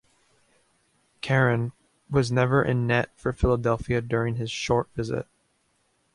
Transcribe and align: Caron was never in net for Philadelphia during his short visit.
Caron 1.21 1.73
was 2.09 2.31
never 2.31 2.63
in 2.63 2.87
net 2.87 3.11
for 3.15 3.31
Philadelphia 3.31 4.01
during 4.01 4.35
his 4.37 4.49
short 4.49 4.89
visit. 4.95 5.27